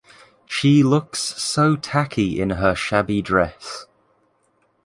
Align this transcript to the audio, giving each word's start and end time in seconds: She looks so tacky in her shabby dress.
She 0.47 0.81
looks 0.81 1.19
so 1.21 1.75
tacky 1.75 2.41
in 2.41 2.49
her 2.49 2.73
shabby 2.73 3.21
dress. 3.21 3.85